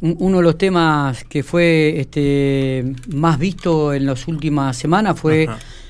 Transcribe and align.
uno 0.00 0.38
de 0.38 0.42
los 0.42 0.56
temas 0.56 1.24
que 1.24 1.42
fue 1.42 2.00
este, 2.00 2.94
más 3.14 3.38
visto 3.38 3.92
en 3.92 4.06
las 4.06 4.26
últimas 4.28 4.76
semanas 4.76 5.18
fue 5.20 5.48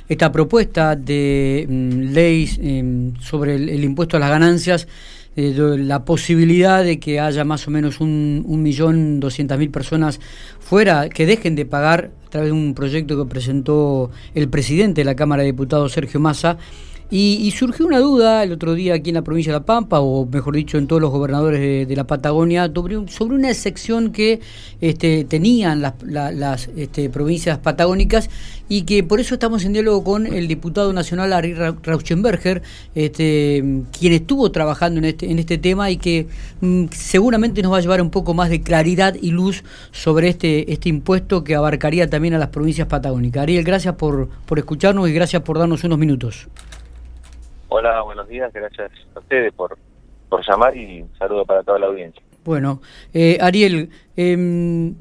esta 0.09 0.33
propuesta 0.33 0.97
de 0.97 1.67
mm, 1.69 2.13
ley 2.13 2.51
em, 2.61 3.15
sobre 3.21 3.55
el, 3.55 3.85
impuesto 3.85 4.17
a 4.17 4.21
las 4.21 4.31
ganancias, 4.31 4.89
eh, 5.37 5.55
la 5.79 6.05
posibilidad 6.05 6.83
de 6.83 6.99
que 6.99 7.21
haya 7.21 7.45
más 7.45 7.69
o 7.69 7.71
menos 7.71 8.01
un, 8.01 8.43
un 8.45 8.63
millón 8.63 9.21
doscientas 9.21 9.59
mil 9.59 9.71
personas 9.71 10.19
fuera, 10.59 11.09
que 11.09 11.27
dejen 11.27 11.55
de 11.55 11.65
pagar 11.65 12.11
a 12.27 12.31
través 12.31 12.49
de 12.49 12.53
un 12.53 12.75
proyecto 12.75 13.17
que 13.17 13.31
presentó 13.31 14.11
el 14.35 14.49
presidente 14.49 15.03
de 15.03 15.05
la 15.05 15.15
Cámara 15.15 15.43
de 15.43 15.47
Diputados, 15.47 15.93
Sergio 15.93 16.19
Massa, 16.19 16.59
y, 17.13 17.51
surgió 17.51 17.87
una 17.87 17.99
duda 17.99 18.45
el 18.45 18.53
otro 18.53 18.75
día 18.75 18.95
aquí 18.95 19.11
en 19.11 19.17
la 19.17 19.23
provincia 19.23 19.53
de 19.53 19.59
La 19.59 19.65
Pampa, 19.65 19.99
o 19.99 20.27
mejor 20.27 20.55
dicho, 20.55 20.79
en 20.79 20.87
todos 20.87 21.03
los 21.03 21.11
gobernadores 21.11 21.89
de, 21.89 21.97
la 21.97 22.05
Patagonia, 22.05 22.71
sobre, 23.09 23.35
una 23.35 23.51
excepción 23.51 24.13
que 24.13 24.41
este, 24.81 25.25
tenían 25.25 25.83
las, 25.83 26.69
este, 26.77 27.11
provincias 27.11 27.59
patagónicas 27.59 28.31
y 28.69 28.83
que 28.83 29.03
por 29.03 29.19
eso 29.19 29.35
estamos 29.35 29.65
en 29.65 29.73
diálogo 29.73 30.05
con 30.05 30.27
el 30.27 30.47
diputado 30.47 30.93
nacional 30.93 31.33
Ari 31.33 31.55
Rauschenberger, 31.55 32.63
este, 32.95 33.83
quien 33.99 34.13
estuvo 34.13 34.53
trabajando 34.53 34.99
en 34.99 35.07
este, 35.07 35.33
en 35.33 35.41
este 35.41 35.59
tema 35.59 35.91
y 35.91 35.97
que 35.97 36.29
mm, 36.61 36.85
seguramente 36.93 37.61
nos 37.63 37.73
va 37.73 37.79
a 37.79 37.81
llevar 37.81 38.03
un 38.03 38.11
poco 38.11 38.35
más 38.35 38.51
de 38.51 38.63
claridad 38.63 39.17
y 39.21 39.33
luz 39.33 39.65
sobre 39.91 40.29
este, 40.29 40.73
este 40.73 40.89
impuesto 40.89 41.43
que 41.43 41.57
abarcaría 41.57 42.09
también 42.09 42.35
a 42.35 42.39
las 42.39 42.51
provincias 42.51 42.87
patagónicas. 42.87 43.43
Ariel, 43.43 43.65
gracias 43.65 43.97
por, 43.97 44.29
por 44.47 44.61
escucharnos 44.61 45.09
y 45.09 45.13
gracias 45.13 45.43
por 45.43 45.59
darnos 45.59 45.83
unos 45.83 45.99
minutos. 45.99 46.47
Hola, 47.73 48.03
buenos 48.03 48.29
días, 48.29 48.53
gracias 48.53 48.91
a 49.15 49.21
ustedes 49.21 49.53
por, 49.53 49.79
por 50.29 50.45
llamar 50.45 50.77
y 50.77 51.03
un 51.03 51.11
saludo 51.17 51.45
para 51.45 51.63
toda 51.63 51.79
la 51.79 51.87
audiencia. 51.87 52.21
Bueno, 52.45 52.83
eh, 53.15 53.39
Ariel, 53.41 53.91
em, 54.17 54.97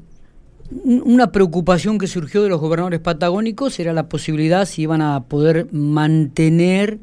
una 0.84 1.32
preocupación 1.32 1.98
que 1.98 2.06
surgió 2.06 2.44
de 2.44 2.48
los 2.48 2.60
gobernadores 2.60 3.00
patagónicos 3.00 3.80
era 3.80 3.92
la 3.92 4.08
posibilidad 4.08 4.66
si 4.66 4.82
iban 4.82 5.02
a 5.02 5.24
poder 5.24 5.66
mantener 5.72 6.98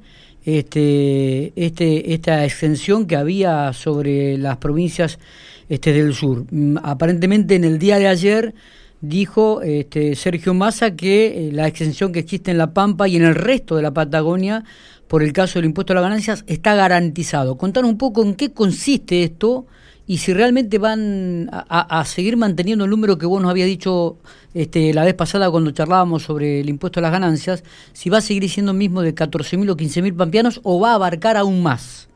este, 0.46 1.52
este, 1.58 2.14
esta 2.14 2.46
extensión 2.46 3.06
que 3.06 3.18
había 3.18 3.74
sobre 3.74 4.38
las 4.38 4.56
provincias 4.58 5.20
este, 5.68 5.92
del 5.92 6.14
sur. 6.14 6.46
Mm, 6.50 6.78
aparentemente 6.82 7.56
en 7.56 7.66
el 7.66 7.78
día 7.78 8.00
de 8.00 8.08
ayer 8.08 8.54
dijo 9.02 9.62
este, 9.62 10.16
Sergio 10.16 10.54
Massa 10.54 10.96
que 10.96 11.50
eh, 11.50 11.52
la 11.52 11.68
extensión 11.68 12.12
que 12.12 12.20
existe 12.20 12.52
en 12.52 12.58
La 12.58 12.74
Pampa 12.74 13.08
y 13.08 13.16
en 13.16 13.24
el 13.24 13.36
resto 13.36 13.76
de 13.76 13.82
la 13.82 13.92
Patagonia 13.92 14.64
por 15.08 15.24
el 15.24 15.34
caso 15.34 15.60
del 15.60 15.66
impuesto 15.66 15.94
a 15.94 15.96
las 15.96 16.04
ganancias 16.04 16.44
está 16.48 16.76
garantizado. 16.76 17.58
Contanos 17.58 17.90
un 17.90 17.98
poco 17.98 18.24
en 18.24 18.36
qué 18.36 18.52
consiste 18.52 19.24
esto 19.24 19.66
y 20.06 20.18
si 20.18 20.34
realmente 20.34 20.78
van 20.78 21.50
a, 21.52 22.04
seguir 22.06 22.38
manteniendo 22.38 22.86
el 22.86 22.92
número 22.92 23.18
que 23.18 23.26
vos 23.26 23.42
nos 23.42 23.52
habías 23.52 23.68
dicho 23.68 24.18
este, 24.54 24.94
la 24.94 25.04
vez 25.04 25.14
pasada 25.14 25.52
cuando 25.52 25.72
charlábamos 25.72 26.24
sobre 26.24 26.62
el 26.62 26.70
impuesto 26.70 27.02
a 27.02 27.04
las 27.04 27.12
ganancias, 27.12 27.64
si 27.92 28.10
va 28.10 28.20
a 28.20 28.22
seguir 28.22 28.48
siendo 28.50 28.72
el 28.72 28.78
mismo 28.78 29.02
de 29.02 29.14
14.000 29.14 29.70
o 29.70 29.76
15.000 29.76 30.16
pampeanos 30.16 30.62
o 30.64 30.80
va 30.80 30.92
a 30.92 30.96
abarcar 30.96 31.36
aún 31.36 31.62
más. 31.62 32.10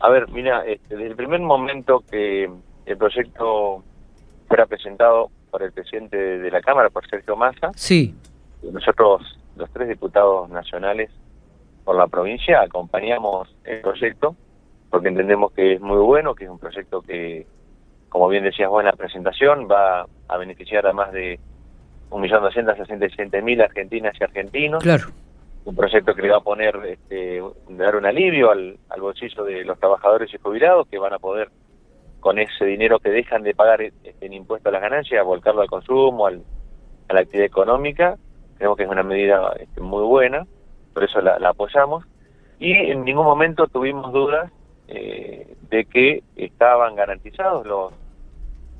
A 0.00 0.10
ver, 0.10 0.28
mira, 0.28 0.64
este, 0.66 0.94
desde 0.94 1.10
el 1.10 1.16
primer 1.16 1.40
momento 1.40 2.04
que 2.10 2.50
el 2.84 2.96
proyecto 2.98 3.82
fuera 4.46 4.66
presentado 4.66 5.30
por 5.50 5.62
el 5.62 5.72
presidente 5.72 6.16
de 6.16 6.50
la 6.50 6.60
Cámara, 6.60 6.90
por 6.90 7.08
Sergio 7.08 7.36
Massa, 7.36 7.70
sí. 7.74 8.14
nosotros, 8.62 9.38
los 9.56 9.70
tres 9.70 9.88
diputados 9.88 10.48
nacionales, 10.50 11.10
por 11.84 11.96
la 11.96 12.06
provincia, 12.08 12.62
acompañamos 12.62 13.54
el 13.64 13.80
proyecto 13.80 14.36
porque 14.90 15.08
entendemos 15.08 15.52
que 15.52 15.74
es 15.74 15.80
muy 15.80 15.98
bueno, 15.98 16.34
que 16.34 16.44
es 16.44 16.50
un 16.50 16.58
proyecto 16.58 17.02
que, 17.02 17.46
como 18.08 18.28
bien 18.28 18.44
decías 18.44 18.68
vos 18.68 18.80
en 18.80 18.86
la 18.86 18.92
presentación, 18.92 19.68
va 19.70 20.06
a 20.28 20.36
beneficiar 20.38 20.86
a 20.86 20.92
más 20.92 21.12
de 21.12 21.38
1.267.000 22.10 23.62
argentinas 23.62 24.14
y 24.18 24.24
argentinos. 24.24 24.82
Claro. 24.82 25.08
Un 25.64 25.74
proyecto 25.74 26.14
que 26.14 26.22
le 26.22 26.30
va 26.30 26.38
a 26.38 26.40
poner, 26.40 26.76
este, 26.86 27.42
dar 27.70 27.96
un 27.96 28.06
alivio 28.06 28.50
al, 28.50 28.78
bolsillo 28.98 29.44
de 29.44 29.64
los 29.64 29.78
trabajadores 29.78 30.32
y 30.32 30.38
jubilados 30.38 30.86
que 30.88 30.98
van 30.98 31.12
a 31.12 31.18
poder, 31.18 31.50
con 32.26 32.40
ese 32.40 32.64
dinero 32.64 32.98
que 32.98 33.10
dejan 33.10 33.44
de 33.44 33.54
pagar 33.54 33.80
en 33.80 34.32
impuesto 34.32 34.68
a 34.68 34.72
las 34.72 34.82
ganancias, 34.82 35.24
volcarlo 35.24 35.62
al 35.62 35.68
consumo, 35.68 36.26
al, 36.26 36.42
a 37.06 37.14
la 37.14 37.20
actividad 37.20 37.46
económica. 37.46 38.16
Creemos 38.56 38.76
que 38.76 38.82
es 38.82 38.88
una 38.88 39.04
medida 39.04 39.52
este, 39.60 39.80
muy 39.80 40.02
buena 40.02 40.44
por 40.96 41.04
eso 41.04 41.20
la, 41.20 41.36
apoyamos, 41.50 42.04
y 42.58 42.72
en 42.72 43.04
ningún 43.04 43.26
momento 43.26 43.68
tuvimos 43.68 44.12
dudas 44.14 44.50
eh, 44.88 45.54
de 45.68 45.84
que 45.84 46.24
estaban 46.34 46.96
garantizados 46.96 47.64
los 47.66 47.92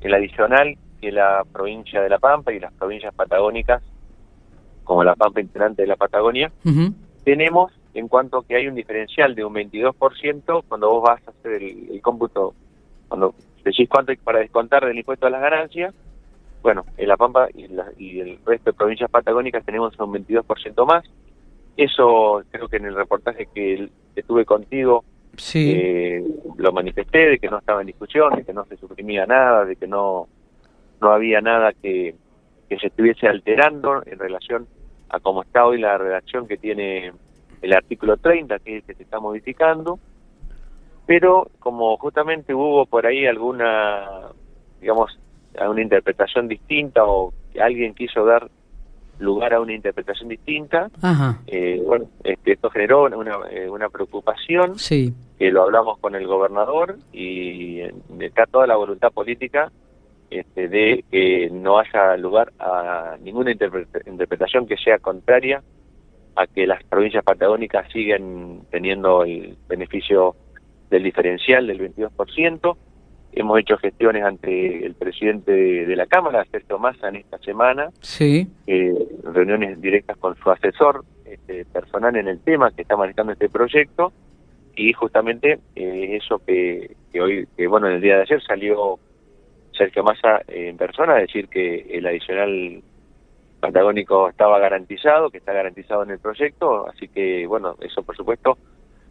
el 0.00 0.14
adicional 0.14 0.76
que 1.00 1.12
la 1.12 1.44
provincia 1.52 2.00
de 2.00 2.08
La 2.08 2.18
Pampa 2.18 2.52
y 2.52 2.58
las 2.58 2.72
provincias 2.72 3.14
patagónicas, 3.14 3.80
como 4.82 5.04
La 5.04 5.14
Pampa 5.14 5.40
integrante 5.40 5.82
de 5.82 5.88
la 5.88 5.96
Patagonia, 5.96 6.50
tenemos 7.22 7.70
en 7.92 8.08
cuanto 8.08 8.40
que 8.40 8.56
hay 8.56 8.66
un 8.66 8.74
diferencial 8.74 9.34
de 9.34 9.44
un 9.44 9.54
22% 9.54 10.64
cuando 10.66 10.90
vos 10.90 11.02
vas 11.02 11.20
a 11.28 11.32
hacer 11.32 11.62
el, 11.62 12.00
cómputo, 12.00 12.54
cuando 13.08 13.34
decís 13.64 13.88
cuánto 13.88 14.12
hay 14.12 14.16
para 14.18 14.40
descontar 14.40 14.84
del 14.84 14.98
impuesto 14.98 15.26
a 15.26 15.30
las 15.30 15.40
ganancias, 15.40 15.94
bueno, 16.62 16.84
en 16.96 17.08
La 17.08 17.16
Pampa 17.16 17.48
y, 17.54 17.66
y 17.98 18.20
el 18.20 18.38
resto 18.44 18.70
de 18.70 18.76
provincias 18.76 19.10
patagónicas 19.10 19.64
tenemos 19.64 19.98
un 19.98 20.12
22% 20.12 20.86
más, 20.86 21.04
eso 21.76 22.42
creo 22.50 22.68
que 22.68 22.78
en 22.78 22.86
el 22.86 22.94
reportaje 22.94 23.48
que, 23.54 23.90
tuve 24.26 24.46
contigo 24.46 25.04
eh, 25.54 26.24
lo 26.56 26.72
manifesté, 26.72 27.30
de 27.30 27.38
que 27.38 27.48
no 27.48 27.58
estaba 27.58 27.82
en 27.82 27.88
discusión, 27.88 28.34
de 28.34 28.44
que 28.44 28.54
no 28.54 28.64
se 28.64 28.78
suprimía 28.78 29.26
nada, 29.26 29.66
de 29.66 29.76
que 29.76 29.86
no, 29.86 30.26
no 31.00 31.12
había 31.12 31.42
nada 31.42 31.72
que, 31.74 32.14
que 32.68 32.78
se 32.78 32.86
estuviese 32.86 33.28
alterando 33.28 34.02
en 34.06 34.18
relación 34.18 34.66
a 35.10 35.20
cómo 35.20 35.42
está 35.42 35.66
hoy 35.66 35.78
la 35.78 35.98
redacción 35.98 36.48
que 36.48 36.56
tiene 36.56 37.12
el 37.60 37.72
artículo 37.74 38.16
30, 38.16 38.58
que 38.60 38.78
es 38.78 38.82
el 38.82 38.86
que 38.86 38.94
se 38.94 39.02
está 39.02 39.20
modificando, 39.20 39.98
pero 41.06 41.48
como 41.60 41.96
justamente 41.96 42.52
hubo 42.52 42.86
por 42.86 43.06
ahí 43.06 43.26
alguna, 43.26 44.30
digamos, 44.80 45.18
una 45.58 45.80
interpretación 45.80 46.48
distinta 46.48 47.04
o 47.04 47.32
alguien 47.58 47.94
quiso 47.94 48.24
dar 48.24 48.50
lugar 49.18 49.54
a 49.54 49.60
una 49.60 49.72
interpretación 49.72 50.28
distinta. 50.28 50.90
Eh, 51.46 51.82
bueno, 51.84 52.06
este, 52.22 52.52
esto 52.52 52.70
generó 52.70 53.04
una, 53.04 53.36
eh, 53.50 53.68
una 53.68 53.88
preocupación, 53.88 54.78
sí. 54.78 55.14
que 55.38 55.50
lo 55.50 55.62
hablamos 55.62 55.98
con 55.98 56.14
el 56.14 56.26
gobernador 56.26 56.96
y 57.12 57.80
está 58.20 58.44
toda 58.46 58.66
la 58.66 58.76
voluntad 58.76 59.10
política 59.12 59.72
este, 60.30 60.68
de 60.68 61.04
que 61.10 61.48
no 61.50 61.78
haya 61.78 62.16
lugar 62.16 62.52
a 62.58 63.16
ninguna 63.22 63.52
interpretación 63.52 64.66
que 64.66 64.76
sea 64.76 64.98
contraria 64.98 65.62
a 66.34 66.46
que 66.46 66.66
las 66.66 66.82
provincias 66.84 67.24
patagónicas 67.24 67.90
siguen 67.92 68.62
teniendo 68.70 69.24
el 69.24 69.56
beneficio 69.68 70.36
del 70.90 71.02
diferencial 71.02 71.66
del 71.66 71.94
22%. 71.94 72.76
Hemos 73.32 73.58
hecho 73.58 73.76
gestiones 73.76 74.24
ante 74.24 74.86
el 74.86 74.94
presidente 74.94 75.52
de, 75.52 75.96
la 75.96 76.06
Cámara, 76.06 76.46
Sergio 76.50 76.78
Massa, 76.78 77.08
en 77.08 77.16
esta 77.16 77.38
semana. 77.38 77.90
Sí. 78.00 78.48
Eh, 78.66 78.94
reuniones 79.24 79.80
directas 79.80 80.16
con 80.16 80.36
su 80.36 80.50
asesor 80.50 81.04
este, 81.26 81.66
personal 81.66 82.16
en 82.16 82.28
el 82.28 82.40
tema 82.40 82.70
que 82.70 82.82
está 82.82 82.96
manejando 82.96 83.32
este 83.32 83.50
proyecto. 83.50 84.12
Y 84.74 84.92
justamente 84.92 85.58
eh, 85.74 86.18
eso 86.22 86.40
que, 86.46 86.96
hoy, 87.20 87.46
que 87.56 87.66
bueno, 87.66 87.88
en 87.88 87.94
el 87.94 88.00
día 88.00 88.16
de 88.16 88.22
ayer 88.22 88.42
salió 88.42 88.98
Sergio 89.76 90.02
Massa 90.02 90.42
en 90.48 90.76
persona 90.76 91.14
a 91.14 91.20
decir 91.20 91.48
que 91.48 91.86
el 91.90 92.06
adicional 92.06 92.82
patagónico 93.60 94.28
estaba 94.28 94.58
garantizado, 94.58 95.30
que 95.30 95.38
está 95.38 95.52
garantizado 95.52 96.02
en 96.02 96.10
el 96.10 96.18
proyecto. 96.18 96.88
Así 96.88 97.08
que, 97.08 97.46
bueno, 97.46 97.76
eso 97.80 98.02
por 98.02 98.16
supuesto, 98.16 98.56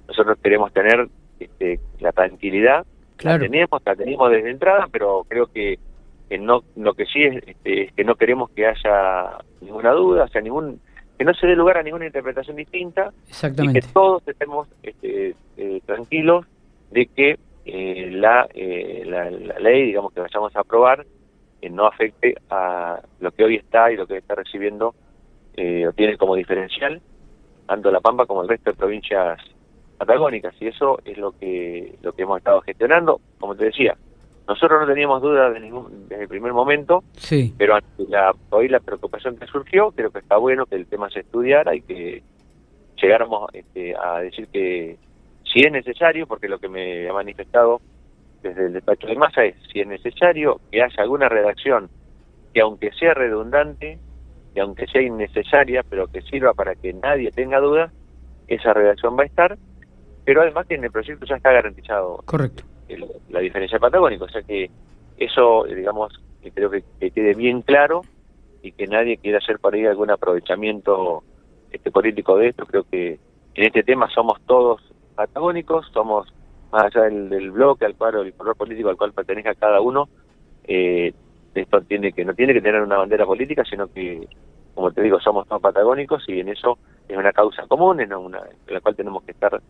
nosotros 0.08 0.38
queremos 0.42 0.72
tener 0.74 1.08
este, 1.40 1.80
la 2.00 2.12
tranquilidad 2.12 2.86
Claro. 3.18 3.38
La 3.38 3.50
teníamos, 3.50 3.82
la 3.86 3.96
teníamos 3.96 4.32
desde 4.32 4.52
entrada, 4.52 4.88
pero 4.92 5.26
creo 5.28 5.48
que, 5.48 5.80
no 6.40 6.64
lo 6.76 6.94
que 6.94 7.06
sí 7.06 7.24
este, 7.24 7.84
es, 7.84 7.94
que 7.94 8.04
no 8.04 8.16
queremos 8.16 8.50
que 8.52 8.68
haya 8.68 9.38
ninguna 9.62 9.92
duda, 9.92 10.24
o 10.26 10.28
sea, 10.28 10.42
ningún 10.42 10.82
que 11.18 11.24
no 11.24 11.34
se 11.34 11.48
dé 11.48 11.56
lugar 11.56 11.78
a 11.78 11.84
ninguna 11.84 12.08
interpretación 12.08 12.58
distinta 12.58 13.14
Exactamente. 13.30 13.80
y 13.80 13.82
que 13.82 13.88
todos 13.94 14.28
estemos 14.28 14.68
este, 14.84 15.34
eh, 15.56 15.80
tranquilos 15.86 16.46
de 16.92 17.06
que 17.06 17.40
eh, 17.66 18.10
la, 18.12 18.50
eh, 18.54 19.04
la, 19.06 19.30
ley, 19.32 19.86
digamos, 19.86 20.12
que 20.12 20.20
vayamos 20.20 20.54
a 20.56 20.60
aprobar, 20.60 21.06
no 21.72 21.88
afecte 21.88 22.36
a 22.52 23.00
lo 23.20 23.32
que 23.32 23.44
hoy 23.44 23.56
está 23.56 23.92
y 23.92 23.96
lo 23.96 24.06
que 24.06 24.18
está 24.18 24.36
recibiendo 24.36 24.90
o 24.90 25.92
tiene 25.94 26.16
como 26.16 26.36
diferencial 26.36 27.02
tanto 27.66 27.90
La 27.90 28.02
Pampa 28.02 28.28
como 28.28 28.44
el 28.44 28.50
resto 28.50 28.70
de 28.70 28.78
provincias 28.78 29.40
patagónicas 29.98 30.54
y 30.60 30.68
eso 30.68 31.00
es 31.06 31.18
lo 31.18 31.32
que 31.32 31.96
lo 32.02 32.14
que 32.14 32.24
hemos 32.24 32.38
estado 32.38 32.62
gestionando 32.62 33.22
como 33.40 33.56
te 33.56 33.66
decía 33.66 33.96
nosotros 34.48 34.82
no 34.82 34.88
teníamos 34.88 35.22
dudas 35.22 35.54
de 35.54 35.60
ningún, 35.60 36.08
desde 36.08 36.24
el 36.24 36.30
primer 36.30 36.54
momento 36.54 37.04
sí. 37.14 37.54
pero 37.58 37.78
la, 38.10 38.34
hoy 38.50 38.68
la 38.68 38.80
preocupación 38.80 39.38
que 39.38 39.48
surgió 39.48 39.92
creo 39.92 40.12
que 40.12 40.20
está 40.20 40.38
bueno 40.38 40.66
que 40.66 40.76
el 40.76 40.86
tema 40.88 41.10
se 41.10 41.22
estudiara 41.22 41.76
y 41.76 41.82
que 41.82 42.24
llegáramos 43.02 43.50
este, 43.54 43.96
a 43.96 44.20
decir 44.20 44.48
que 44.50 44.98
si 45.52 45.62
es 45.62 45.72
necesario 45.72 46.28
porque 46.28 46.50
lo 46.50 46.60
que 46.60 46.70
me 46.70 47.10
ha 47.10 47.14
manifestado 47.14 47.82
desde 48.44 48.68
el 48.68 48.74
despacho 48.74 49.08
de 49.08 49.16
masa 49.16 49.46
es 49.46 49.56
si 49.72 49.80
es 49.80 49.88
necesario 49.88 50.60
que 50.72 50.84
haya 50.84 51.02
alguna 51.02 51.30
redacción 51.30 51.90
que 52.56 52.62
aunque 52.62 52.92
sea 52.94 53.14
redundante, 53.14 54.00
que 54.54 54.62
aunque 54.62 54.88
sea 54.88 55.02
innecesaria, 55.02 55.84
pero 55.84 56.08
que 56.08 56.22
sirva 56.22 56.54
para 56.54 56.74
que 56.74 56.94
nadie 56.94 57.30
tenga 57.32 57.60
duda, 57.60 57.92
esa 58.48 58.74
redacción 58.74 59.18
va 59.20 59.24
a 59.24 59.26
estar, 59.26 59.58
pero 60.26 60.42
además 60.42 60.66
que 60.68 60.76
en 60.76 60.84
el 60.84 60.92
proyecto 60.92 61.26
ya 61.26 61.36
está 61.36 61.52
garantizado 61.52 62.22
Correcto. 62.26 62.64
la 63.30 63.40
diferencia 63.40 63.80
patagónica, 63.80 64.26
o 64.26 64.30
sea 64.30 64.42
que 64.42 64.70
eso, 65.18 65.64
digamos, 65.66 66.20
creo 66.54 66.70
que, 66.70 66.84
quede 67.12 67.34
bien 67.34 67.62
claro 67.62 68.02
y 68.62 68.72
que 68.72 68.88
nadie 68.88 69.18
quiera 69.18 69.38
hacer 69.38 69.60
por 69.60 69.76
ahí 69.76 69.86
algún 69.86 70.10
aprovechamiento 70.10 71.24
este 71.72 71.92
político 71.92 72.38
de 72.38 72.50
esto, 72.50 72.66
creo 72.66 72.84
que 72.84 73.20
en 73.54 73.64
este 73.64 73.84
tema 73.84 74.10
somos 74.10 74.42
todos 74.46 74.82
patagónicos, 75.16 75.88
somos 75.94 76.34
más 76.72 76.84
allá 76.86 77.04
del, 77.04 77.52
bloque 77.52 77.86
al 77.86 77.96
cual 77.96 78.26
el 78.26 78.34
color 78.34 78.56
político 78.56 78.90
al 78.90 78.98
cual 78.98 79.14
pertenezca 79.14 79.56
cada 79.56 79.80
uno, 79.82 80.10
eh, 80.66 81.14
esto 81.54 81.82
tiene 81.82 82.12
que 82.12 82.26
no 82.26 82.34
tiene 82.34 82.54
que 82.54 82.62
tener 82.62 82.82
una 82.82 82.98
bandera 82.98 83.26
política, 83.26 83.64
sino 83.64 83.88
que, 83.88 84.28
como 84.74 84.92
te 84.92 85.02
digo, 85.02 85.20
somos 85.22 85.48
todos 85.48 85.62
patagónicos 85.62 86.24
y 86.28 86.40
en 86.40 86.50
eso 86.50 86.78
es 87.08 87.18
una 87.18 87.32
causa 87.32 87.66
común, 87.68 88.02
en, 88.02 88.14
una, 88.14 88.40
en 88.40 88.74
la 88.74 88.82
cual 88.82 88.96
tenemos 88.96 89.24
que 89.24 89.32
estar 89.32 89.62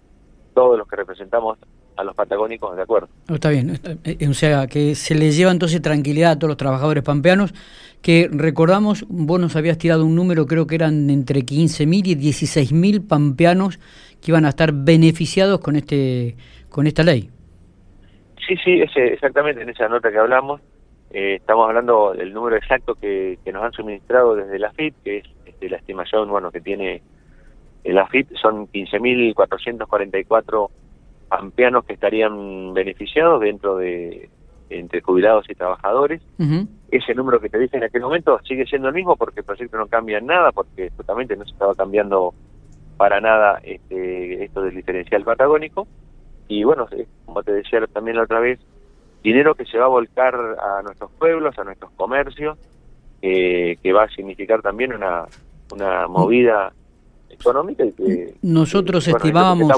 todos 0.55 0.77
los 0.77 0.87
que 0.87 0.95
representamos 0.95 1.59
a 1.95 2.03
los 2.03 2.15
patagónicos 2.15 2.75
de 2.75 2.81
acuerdo. 2.81 3.09
Está 3.29 3.49
bien, 3.49 3.79
eh, 4.03 4.27
o 4.27 4.33
sea, 4.33 4.67
que 4.67 4.95
se 4.95 5.13
les 5.13 5.37
lleva 5.37 5.51
entonces 5.51 5.81
tranquilidad 5.81 6.31
a 6.31 6.39
todos 6.39 6.49
los 6.49 6.57
trabajadores 6.57 7.03
pampeanos, 7.03 7.53
que 8.01 8.29
recordamos, 8.31 9.05
vos 9.07 9.39
nos 9.39 9.55
habías 9.55 9.77
tirado 9.77 10.05
un 10.05 10.15
número, 10.15 10.45
creo 10.47 10.65
que 10.65 10.75
eran 10.75 11.09
entre 11.09 11.41
15.000 11.41 12.07
y 12.07 12.15
16.000 12.15 13.07
pampeanos 13.07 13.79
que 14.21 14.31
iban 14.31 14.45
a 14.45 14.49
estar 14.49 14.71
beneficiados 14.73 15.59
con 15.59 15.75
este 15.75 16.35
con 16.69 16.87
esta 16.87 17.03
ley. 17.03 17.29
Sí, 18.45 18.55
sí, 18.63 18.81
ese, 18.81 19.13
exactamente 19.13 19.61
en 19.61 19.69
esa 19.69 19.87
nota 19.87 20.11
que 20.11 20.17
hablamos, 20.17 20.61
eh, 21.11 21.35
estamos 21.35 21.67
hablando 21.67 22.13
del 22.13 22.33
número 22.33 22.57
exacto 22.57 22.95
que, 22.95 23.39
nos 23.51 23.63
han 23.63 23.71
suministrado 23.71 24.35
desde 24.35 24.59
la 24.59 24.71
FIT, 24.71 24.95
que 25.03 25.17
es 25.19 25.25
este, 25.45 25.69
la 25.69 25.77
estimación 25.77 26.29
bueno 26.29 26.51
que 26.51 26.61
tiene 26.61 27.01
la 27.93 28.07
FIT, 28.07 28.35
son 28.41 28.67
15.444 28.67 30.69
ampeanos 31.29 31.85
que 31.85 31.93
estarían 31.93 32.73
beneficiados 32.73 33.41
dentro 33.41 33.77
de 33.77 34.29
entre 34.69 35.01
jubilados 35.01 35.49
y 35.49 35.55
trabajadores. 35.55 36.21
Ese 36.89 37.13
número 37.13 37.39
que 37.39 37.49
te 37.49 37.59
dije 37.59 37.77
en 37.77 37.83
aquel 37.83 38.01
momento 38.01 38.39
sigue 38.47 38.65
siendo 38.65 38.87
el 38.87 38.95
mismo 38.95 39.15
porque 39.15 39.41
el 39.41 39.45
proyecto 39.45 39.77
no 39.77 39.87
cambia 39.87 40.17
en 40.17 40.25
nada, 40.25 40.51
porque 40.51 40.89
justamente 40.95 41.35
no 41.35 41.45
se 41.45 41.51
estaba 41.51 41.75
cambiando 41.75 42.33
para 42.97 43.21
nada 43.21 43.59
este, 43.63 44.43
esto 44.43 44.61
del 44.61 44.75
diferencial 44.75 45.23
patagónico. 45.23 45.88
Y 46.47 46.63
bueno, 46.63 46.88
como 47.25 47.43
te 47.43 47.53
decía 47.53 47.85
también 47.88 48.17
la 48.17 48.23
otra 48.23 48.39
vez, 48.39 48.59
dinero 49.23 49.55
que 49.55 49.65
se 49.65 49.77
va 49.77 49.85
a 49.85 49.89
volcar 49.89 50.35
a 50.35 50.81
nuestros 50.83 51.11
pueblos, 51.11 51.57
a 51.57 51.63
nuestros 51.63 51.91
comercios, 51.91 52.57
que 53.21 53.93
va 53.93 54.03
a 54.03 54.09
significar 54.09 54.61
también 54.61 54.93
una, 54.93 55.25
una 55.71 56.07
movida 56.07 56.71
económica 57.30 57.86
y 57.86 57.92
que 57.92 58.33
nosotros 58.42 59.07
estimábamos 59.07 59.72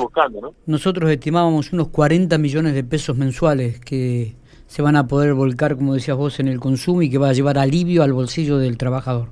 nosotros 0.66 1.10
estimábamos 1.10 1.74
unos 1.74 1.90
40 1.90 2.38
millones 2.38 2.74
de 2.74 2.84
pesos 2.84 3.18
mensuales 3.18 3.80
que 3.80 4.36
se 4.68 4.82
van 4.82 4.96
a 4.96 5.08
poder 5.08 5.34
volcar 5.34 5.76
como 5.76 5.94
decías 5.94 6.18
vos 6.18 6.40
en 6.40 6.48
el 6.48 6.60
consumo 6.60 7.02
y 7.02 7.10
que 7.10 7.18
va 7.18 7.30
a 7.30 7.34
llevar 7.34 7.58
alivio 7.58 8.04
al 8.04 8.14
bolsillo 8.14 8.58
del 8.58 8.78
trabajador. 8.78 9.30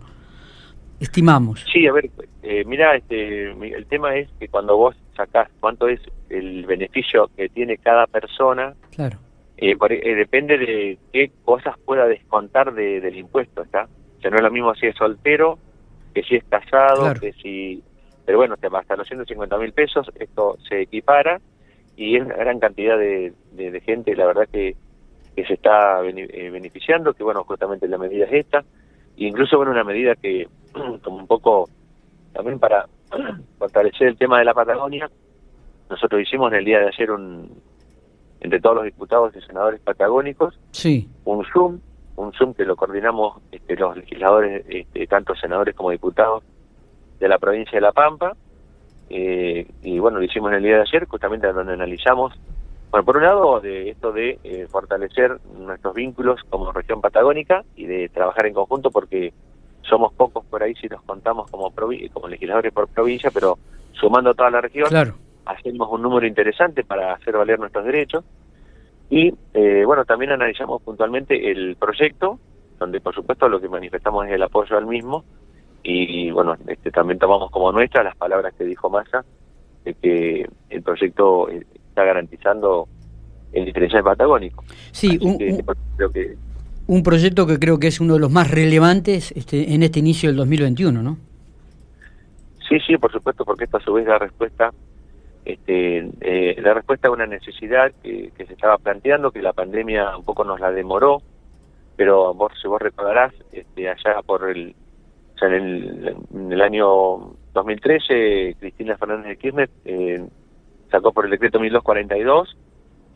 Estimamos. 1.00 1.66
Sí 1.72 1.88
a 1.88 1.94
ver 1.94 2.10
eh, 2.44 2.64
mira 2.66 2.96
este 2.96 3.52
el 3.52 3.86
tema 3.88 4.16
es 4.16 4.30
que 4.40 4.48
cuando 4.48 4.78
vos 4.78 4.96
sacás 5.16 5.50
cuánto 5.60 5.88
es 5.88 6.00
el 6.30 6.66
beneficio 6.66 7.30
que 7.36 7.50
tiene 7.50 7.78
cada 7.78 8.08
persona 8.08 8.74
claro. 8.96 9.18
eh, 9.58 9.76
eh, 9.90 10.16
depende 10.16 10.58
de 10.58 10.98
qué 11.12 11.32
cosas 11.44 11.76
pueda 11.86 12.06
descontar 12.08 12.74
del 12.74 13.18
impuesto, 13.18 13.64
¿está? 13.64 13.88
O 14.18 14.22
sea, 14.22 14.32
no 14.32 14.38
es 14.38 14.44
lo 14.44 14.52
mismo 14.52 14.74
si 14.76 14.88
es 14.88 14.96
soltero 14.96 15.60
que 16.16 16.24
si 16.24 16.36
es 16.36 16.44
casado, 16.46 17.14
que 17.20 17.34
si... 17.34 17.84
Pero 18.25 18.39
bueno, 18.39 18.56
hasta 18.56 18.95
los 18.95 19.07
150 19.07 19.57
mil 19.57 19.72
pesos 19.74 20.10
esto 20.16 20.57
se 20.68 20.81
equipara 20.81 21.39
y 21.95 22.18
es 22.18 22.25
una 22.25 22.36
gran 22.36 22.60
cantidad 22.60 22.98
de, 22.98 23.33
de, 23.54 23.81
gente, 23.81 24.16
la 24.16 24.25
verdad 24.25 24.48
que, 24.51 24.75
que 25.36 25.45
se 25.45 25.54
está 25.54 26.01
eh, 26.06 26.50
beneficiando, 26.50 27.13
que 27.13 27.24
bueno, 27.24 27.44
justamente 27.44 27.88
la 27.88 27.98
medida 27.98 28.25
es 28.25 28.33
esta, 28.33 28.60
e 29.18 29.25
incluso 29.25 29.57
bueno, 29.57 29.72
una 29.72 29.83
medida 29.83 30.16
que 30.16 30.48
como 31.04 31.18
un 31.18 31.27
poco 31.27 31.69
también 32.33 32.60
para 32.60 32.88
fortalecer 33.57 34.07
el 34.07 34.18
tema 34.18 34.39
de 34.39 34.45
la 34.45 34.54
Patagonia, 34.54 35.10
nosotros 35.89 36.21
hicimos 36.21 36.51
en 36.51 36.60
el 36.60 36.66
día 36.66 36.80
de 36.80 36.88
ayer 36.88 37.12
un, 37.12 37.50
entre 38.42 38.60
todos 38.60 38.78
los 38.78 38.86
diputados 38.86 39.36
y 39.36 39.42
senadores 39.42 39.80
patagónicos, 39.81 40.60
sí. 40.71 41.10
un 41.24 41.45
Zoom, 41.45 41.80
un 42.16 42.33
Zoom 42.33 42.54
que 42.54 42.66
lo 42.66 42.75
coordinamos 42.75 43.42
este, 43.51 43.75
los 43.75 43.95
legisladores, 43.95 44.66
este, 44.68 45.07
tanto 45.07 45.36
senadores 45.36 45.75
como 45.75 45.92
diputados 45.92 46.44
de 47.20 47.28
la 47.28 47.38
provincia 47.38 47.74
de 47.74 47.82
La 47.82 47.92
Pampa, 47.92 48.36
eh, 49.10 49.68
y 49.84 50.00
bueno, 50.00 50.20
lo 50.20 50.24
hicimos 50.24 50.52
en 50.52 50.58
el 50.58 50.64
día 50.64 50.76
de 50.78 50.82
ayer, 50.82 51.06
justamente 51.06 51.52
donde 51.52 51.74
analizamos, 51.74 52.34
bueno, 52.92 53.06
por 53.06 53.18
un 53.18 53.24
lado, 53.24 53.60
de 53.60 53.90
esto 53.90 54.12
de 54.12 54.40
eh, 54.44 54.68
fortalecer 54.70 55.40
nuestros 55.58 55.94
vínculos 55.94 56.42
como 56.50 56.72
región 56.72 57.02
patagónica 57.02 57.64
y 57.76 57.86
de 57.86 58.10
trabajar 58.10 58.46
en 58.48 58.54
conjunto 58.54 58.92
porque 58.92 59.34
somos 59.82 60.14
pocos 60.14 60.44
por 60.46 60.64
ahí 60.64 60.74
si 60.76 60.88
nos 60.88 61.02
contamos 61.04 61.50
como, 61.52 61.72
como 62.14 62.28
legisladores 62.28 62.74
por 62.74 62.88
provincia, 62.88 63.30
pero 63.32 63.58
sumando 63.94 64.34
toda 64.34 64.50
la 64.50 64.62
región, 64.62 64.88
claro 64.90 65.14
hacemos 65.46 65.88
un 65.92 66.02
número 66.02 66.26
interesante 66.26 66.84
para 66.84 67.14
hacer 67.14 67.38
valer 67.38 67.60
nuestros 67.60 67.86
derechos. 67.86 68.24
Y 69.10 69.34
eh, 69.54 69.84
bueno, 69.86 70.04
también 70.06 70.32
analizamos 70.32 70.82
puntualmente 70.82 71.52
el 71.52 71.76
proyecto, 71.76 72.40
donde 72.80 73.00
por 73.00 73.14
supuesto 73.14 73.48
lo 73.48 73.62
que 73.62 73.70
manifestamos 73.70 74.26
es 74.26 74.34
el 74.34 74.44
apoyo 74.44 74.78
al 74.78 74.88
mismo. 74.88 75.24
Y, 75.84 76.15
bueno, 76.36 76.56
este, 76.68 76.92
también 76.92 77.18
tomamos 77.18 77.50
como 77.50 77.72
nuestras 77.72 78.04
las 78.04 78.16
palabras 78.16 78.54
que 78.58 78.66
dijo 78.66 78.90
Massa, 78.90 79.24
de 79.86 79.94
que 79.94 80.46
el 80.70 80.84
proyecto 80.84 81.50
eh, 81.50 81.66
está 81.90 82.04
garantizando 82.04 82.88
el 83.54 83.66
diferencial 83.66 84.04
patagónico. 84.04 84.64
Sí, 84.92 85.18
un, 85.22 85.38
que, 85.38 85.64
un 86.88 87.04
proyecto 87.04 87.48
que 87.48 87.58
creo 87.58 87.80
que 87.80 87.88
es 87.88 88.02
uno 88.02 88.16
de 88.16 88.20
los 88.20 88.30
más 88.30 88.52
relevantes 88.52 89.32
este, 89.32 89.74
en 89.74 89.82
este 89.82 90.00
inicio 90.00 90.30
del 90.30 90.36
2021, 90.36 91.02
¿no? 91.02 91.18
Sí, 92.68 92.80
sí, 92.86 92.98
por 92.98 93.12
supuesto, 93.12 93.46
porque 93.46 93.64
esta 93.64 93.78
a 93.78 93.81
su 93.81 93.94
vez 93.94 94.06
da 94.06 94.20
respuesta 94.20 94.72
este, 95.46 96.10
eh, 96.22 96.60
la 96.62 96.74
respuesta 96.74 97.08
a 97.08 97.12
una 97.12 97.28
necesidad 97.28 97.94
que, 98.04 98.31
se 98.36 98.54
estaba 98.54 98.78
planteando, 98.78 99.31
que 99.31 99.42
la 99.42 99.54
pandemia 99.54 100.18
un 100.18 100.26
poco 100.26 100.44
nos 100.44 100.60
la 100.60 100.72
demoró, 100.72 101.22
pero 101.96 102.34
vos, 102.34 102.52
si 102.62 102.68
vos 102.68 102.81
recordarás, 102.81 103.34
este, 103.54 103.88
allá 103.88 104.21
por 104.26 104.50
el, 104.50 104.76
o 105.35 105.37
sea, 105.37 105.49
en, 105.49 106.51
el, 106.51 106.61
año 106.61 107.33
2013, 107.54 108.56
Cristina 108.59 108.97
Fernández 108.97 109.27
de 109.27 109.37
Kirchner 109.37 109.69
eh, 109.83 110.25
sacó 110.89 111.11
por 111.11 111.25
el 111.25 111.31
decreto 111.31 111.59
1242 111.59 112.57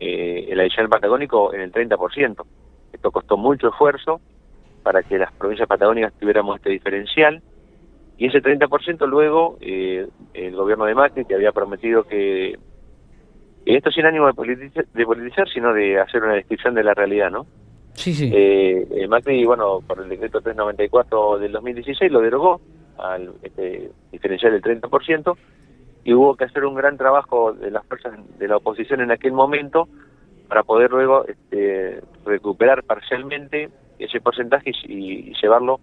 eh, 0.00 0.46
el 0.50 0.60
adicional 0.60 0.88
patagónico 0.90 1.52
en 1.54 1.62
el 1.62 1.72
30%. 1.72 2.44
Esto 2.92 3.10
costó 3.10 3.36
mucho 3.36 3.68
esfuerzo 3.68 4.20
para 4.82 5.02
que 5.02 5.18
las 5.18 5.32
provincias 5.32 5.68
patagónicas 5.68 6.12
tuviéramos 6.18 6.56
este 6.56 6.70
diferencial 6.70 7.42
y 8.18 8.26
ese 8.26 8.42
30% 8.42 9.06
luego 9.06 9.56
eh, 9.60 10.06
el 10.34 10.54
gobierno 10.54 10.84
de 10.84 10.94
Macri, 10.94 11.24
que 11.24 11.34
había 11.34 11.52
prometido 11.52 12.04
que, 12.04 12.58
esto 13.64 13.90
sin 13.90 14.04
ánimo 14.04 14.26
de 14.26 15.04
politizar, 15.04 15.48
sino 15.48 15.72
de 15.72 15.98
hacer 15.98 16.22
una 16.22 16.34
descripción 16.34 16.74
de 16.74 16.84
la 16.84 16.92
realidad, 16.92 17.30
¿no? 17.30 17.46
Sí, 18.00 18.14
sí. 18.14 18.30
Eh, 18.32 18.86
eh 18.90 19.08
Macri, 19.08 19.44
bueno, 19.44 19.80
por 19.86 20.00
el 20.00 20.08
decreto 20.08 20.40
394 20.40 21.38
del 21.38 21.52
2016 21.52 22.10
lo 22.10 22.20
derogó 22.20 22.60
al 22.98 23.34
este, 23.42 23.90
diferencial 24.10 24.52
del 24.52 24.62
30% 24.62 25.36
y 26.04 26.14
hubo 26.14 26.34
que 26.34 26.44
hacer 26.44 26.64
un 26.64 26.74
gran 26.74 26.96
trabajo 26.96 27.52
de 27.52 27.70
las 27.70 27.84
fuerzas 27.86 28.14
de 28.38 28.48
la 28.48 28.56
oposición 28.56 29.02
en 29.02 29.10
aquel 29.10 29.32
momento 29.32 29.86
para 30.48 30.62
poder 30.62 30.90
luego 30.90 31.26
este, 31.26 32.00
recuperar 32.24 32.84
parcialmente 32.84 33.68
ese 33.98 34.20
porcentaje 34.20 34.72
y 34.88 35.34
llevarlo 35.40 35.80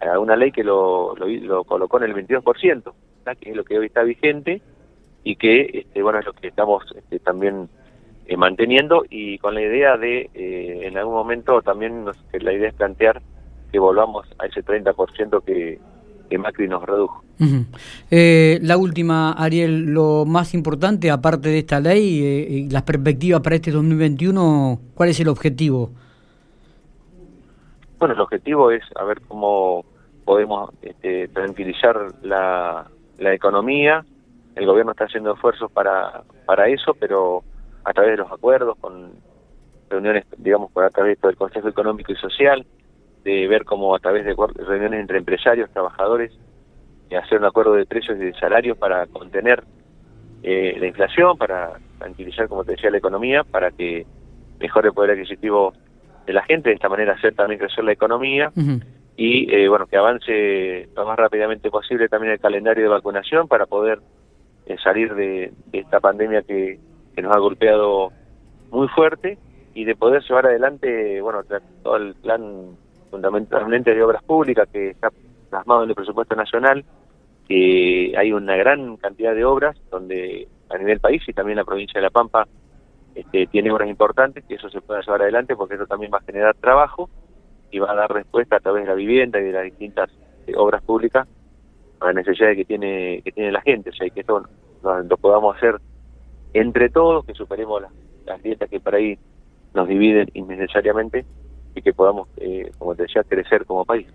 a 0.00 0.18
una 0.18 0.36
ley 0.36 0.52
que 0.52 0.64
lo, 0.64 1.14
lo, 1.16 1.64
colocó 1.64 1.98
en 1.98 2.10
el 2.10 2.14
22%, 2.14 2.92
que 3.40 3.50
es 3.50 3.56
lo 3.56 3.64
que 3.64 3.78
hoy 3.78 3.86
está 3.86 4.02
vigente 4.02 4.62
y 5.24 5.36
que, 5.36 5.70
este, 5.72 6.02
bueno, 6.02 6.20
es 6.20 6.26
lo 6.26 6.32
que 6.32 6.48
estamos 6.48 6.84
este, 6.96 7.18
también 7.18 7.68
eh, 8.26 8.36
manteniendo 8.36 9.04
y 9.10 9.38
con 9.38 9.54
la 9.54 9.62
idea 9.62 9.96
de, 9.96 10.30
eh, 10.34 10.80
en 10.84 10.96
algún 10.96 11.14
momento 11.14 11.60
también 11.60 12.04
la 12.32 12.52
idea 12.52 12.68
es 12.68 12.74
plantear 12.74 13.20
que 13.72 13.78
volvamos 13.78 14.26
a 14.38 14.46
ese 14.46 14.64
30% 14.64 15.42
que, 15.44 15.80
que 16.30 16.38
Macri 16.38 16.68
nos 16.68 16.84
redujo. 16.84 17.24
Eh, 18.10 18.60
la 18.62 18.76
última, 18.76 19.32
Ariel, 19.32 19.86
lo 19.86 20.24
más 20.24 20.54
importante, 20.54 21.10
aparte 21.10 21.48
de 21.48 21.58
esta 21.58 21.80
ley 21.80 22.24
y 22.48 22.70
las 22.70 22.82
perspectivas 22.82 23.40
para 23.40 23.56
este 23.56 23.72
2021, 23.72 24.80
¿cuál 24.94 25.08
es 25.08 25.18
el 25.18 25.28
objetivo? 25.28 25.90
Bueno, 27.98 28.14
el 28.14 28.20
objetivo 28.20 28.70
es 28.70 28.82
a 28.94 29.04
ver 29.04 29.20
cómo 29.26 29.84
podemos 30.24 30.70
este, 30.82 31.26
tranquilizar 31.28 31.96
la, 32.22 32.86
la 33.18 33.34
economía. 33.34 34.04
El 34.54 34.66
gobierno 34.66 34.92
está 34.92 35.04
haciendo 35.04 35.34
esfuerzos 35.34 35.70
para, 35.72 36.22
para 36.46 36.68
eso, 36.68 36.94
pero 36.94 37.42
a 37.84 37.92
través 37.92 38.12
de 38.12 38.16
los 38.18 38.32
acuerdos 38.32 38.76
con 38.80 39.12
reuniones, 39.90 40.24
digamos, 40.38 40.70
por 40.72 40.84
a 40.84 40.90
través 40.90 41.20
del 41.20 41.36
Consejo 41.36 41.68
Económico 41.68 42.12
y 42.12 42.16
Social, 42.16 42.64
de 43.24 43.46
ver 43.46 43.64
cómo 43.64 43.94
a 43.94 43.98
través 43.98 44.24
de 44.24 44.34
reuniones 44.34 45.00
entre 45.00 45.18
empresarios, 45.18 45.70
trabajadores, 45.70 46.32
hacer 47.16 47.38
un 47.38 47.44
acuerdo 47.44 47.74
de 47.74 47.86
precios 47.86 48.16
y 48.16 48.24
de 48.24 48.34
salarios 48.34 48.76
para 48.78 49.06
contener 49.06 49.62
eh, 50.42 50.76
la 50.78 50.86
inflación, 50.86 51.36
para 51.36 51.74
tranquilizar, 51.98 52.48
como 52.48 52.64
te 52.64 52.72
decía, 52.72 52.90
la 52.90 52.98
economía, 52.98 53.44
para 53.44 53.70
que 53.70 54.06
mejore 54.58 54.88
el 54.88 54.94
poder 54.94 55.12
adquisitivo 55.12 55.72
de 56.26 56.32
la 56.32 56.42
gente, 56.42 56.70
de 56.70 56.76
esta 56.76 56.88
manera 56.88 57.14
hacer 57.14 57.34
también 57.34 57.58
crecer 57.58 57.84
la 57.84 57.92
economía 57.92 58.52
y, 59.16 59.52
eh, 59.54 59.68
bueno, 59.68 59.86
que 59.86 59.96
avance 59.96 60.88
lo 60.94 61.06
más 61.06 61.18
rápidamente 61.18 61.70
posible 61.70 62.08
también 62.08 62.32
el 62.32 62.40
calendario 62.40 62.84
de 62.84 62.88
vacunación 62.88 63.48
para 63.48 63.66
poder 63.66 64.00
eh, 64.66 64.76
salir 64.82 65.14
de, 65.14 65.52
esta 65.72 66.00
pandemia 66.00 66.42
que, 66.42 66.78
que 67.14 67.22
nos 67.22 67.34
ha 67.34 67.38
golpeado 67.38 68.12
muy 68.70 68.88
fuerte 68.88 69.38
y 69.74 69.84
de 69.84 69.96
poder 69.96 70.22
llevar 70.22 70.46
adelante, 70.46 71.20
bueno, 71.20 71.40
todo 71.82 71.96
el 71.96 72.14
plan 72.14 72.76
fundamentalmente 73.10 73.94
de 73.94 74.02
obras 74.02 74.22
públicas 74.22 74.68
que 74.72 74.90
está 74.90 75.10
plasmado 75.50 75.84
en 75.84 75.90
el 75.90 75.94
presupuesto 75.94 76.34
nacional, 76.34 76.84
que 77.46 78.14
hay 78.16 78.32
una 78.32 78.56
gran 78.56 78.96
cantidad 78.96 79.34
de 79.34 79.44
obras 79.44 79.76
donde 79.90 80.48
a 80.70 80.78
nivel 80.78 81.00
país 81.00 81.22
y 81.26 81.32
también 81.32 81.56
la 81.56 81.64
provincia 81.64 82.00
de 82.00 82.06
La 82.06 82.10
Pampa 82.10 82.46
este, 83.14 83.46
tiene 83.46 83.70
obras 83.70 83.88
importantes, 83.88 84.44
que 84.44 84.54
eso 84.54 84.70
se 84.70 84.80
pueda 84.80 85.02
llevar 85.02 85.22
adelante 85.22 85.54
porque 85.54 85.74
eso 85.74 85.86
también 85.86 86.10
va 86.12 86.18
a 86.18 86.22
generar 86.22 86.54
trabajo 86.54 87.10
y 87.70 87.78
va 87.78 87.92
a 87.92 87.94
dar 87.94 88.12
respuesta 88.12 88.56
a 88.56 88.60
través 88.60 88.84
de 88.84 88.88
la 88.88 88.94
vivienda 88.94 89.38
y 89.38 89.44
de 89.44 89.52
las 89.52 89.64
distintas 89.64 90.10
eh, 90.46 90.54
obras 90.56 90.82
públicas 90.82 91.28
a 92.00 92.06
las 92.06 92.14
necesidades 92.14 92.56
que 92.56 92.64
tiene 92.64 93.20
que 93.22 93.32
tiene 93.32 93.52
la 93.52 93.60
gente, 93.60 93.90
o 93.90 93.92
sea, 93.92 94.08
que 94.08 94.20
esto 94.20 94.42
lo, 94.82 95.16
podamos 95.18 95.56
hacer 95.56 95.78
entre 96.54 96.88
todos, 96.90 97.24
que 97.24 97.34
superemos 97.34 97.82
las, 97.82 97.92
las 98.26 98.42
dietas 98.42 98.68
que 98.68 98.80
por 98.80 98.94
ahí 98.94 99.18
nos 99.74 99.88
dividen 99.88 100.28
innecesariamente 100.34 101.24
y 101.74 101.82
que 101.82 101.92
podamos, 101.92 102.28
eh, 102.36 102.70
como 102.78 102.94
te 102.94 103.04
decía, 103.04 103.22
crecer 103.24 103.64
como 103.64 103.84
país. 103.84 104.06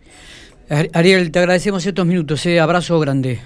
Ariel, 0.93 1.31
te 1.31 1.39
agradecemos 1.39 1.85
estos 1.85 2.05
minutos, 2.05 2.45
eh. 2.45 2.59
abrazo 2.59 2.99
grande. 2.99 3.39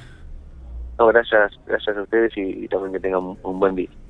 No, 0.98 1.08
gracias, 1.08 1.52
gracias 1.66 1.98
a 1.98 2.02
ustedes 2.02 2.32
y, 2.36 2.68
también 2.68 2.94
que 2.94 3.00
tengan 3.00 3.38
un 3.42 3.60
buen 3.60 3.76
día. 3.76 3.90